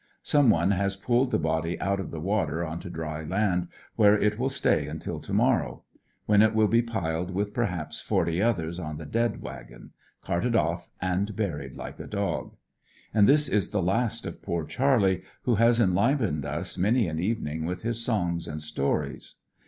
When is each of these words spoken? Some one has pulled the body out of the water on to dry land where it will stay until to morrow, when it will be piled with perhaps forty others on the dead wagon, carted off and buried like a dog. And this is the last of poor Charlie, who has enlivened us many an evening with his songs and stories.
Some 0.23 0.49
one 0.49 0.71
has 0.71 0.95
pulled 0.95 1.29
the 1.29 1.37
body 1.37 1.79
out 1.79 1.99
of 1.99 2.09
the 2.09 2.19
water 2.19 2.65
on 2.65 2.79
to 2.79 2.89
dry 2.89 3.23
land 3.23 3.67
where 3.97 4.17
it 4.17 4.39
will 4.39 4.49
stay 4.49 4.87
until 4.87 5.19
to 5.19 5.31
morrow, 5.31 5.83
when 6.25 6.41
it 6.41 6.55
will 6.55 6.67
be 6.67 6.81
piled 6.81 7.29
with 7.29 7.53
perhaps 7.53 8.01
forty 8.01 8.41
others 8.41 8.79
on 8.79 8.97
the 8.97 9.05
dead 9.05 9.43
wagon, 9.43 9.91
carted 10.23 10.55
off 10.55 10.89
and 11.01 11.35
buried 11.35 11.75
like 11.75 11.99
a 11.99 12.07
dog. 12.07 12.55
And 13.13 13.29
this 13.29 13.47
is 13.47 13.69
the 13.69 13.83
last 13.83 14.25
of 14.25 14.41
poor 14.41 14.65
Charlie, 14.65 15.21
who 15.43 15.53
has 15.61 15.79
enlivened 15.79 16.45
us 16.45 16.79
many 16.79 17.07
an 17.07 17.19
evening 17.19 17.65
with 17.65 17.83
his 17.83 18.03
songs 18.03 18.47
and 18.47 18.59
stories. 18.59 19.35